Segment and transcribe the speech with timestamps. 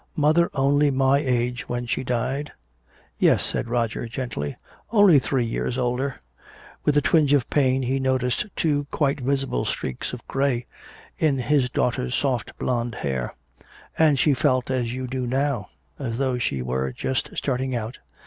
[0.15, 2.51] "Mother only my age when she died?"
[3.19, 4.55] "Yes," said Roger gently,
[4.91, 6.15] "only three years older."
[6.83, 10.65] With a twinge of pain he noticed two quite visible streaks of gray
[11.19, 13.35] in his daughter's soft blonde hair.
[13.95, 15.69] "And she felt as you do now
[15.99, 17.99] as though she were just starting out.